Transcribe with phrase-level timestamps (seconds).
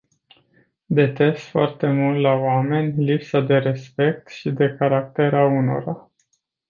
[0.87, 6.09] Detest foarte mult la oameni lipsa de respect și de caracter a unora.